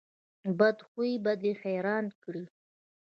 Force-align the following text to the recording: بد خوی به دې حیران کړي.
بد 0.59 0.77
خوی 0.87 1.11
به 1.23 1.33
دې 1.41 1.51
حیران 1.61 2.05
کړي. 2.23 2.43